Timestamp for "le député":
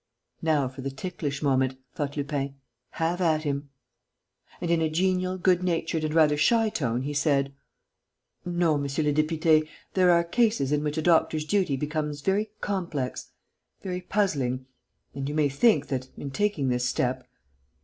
9.03-9.67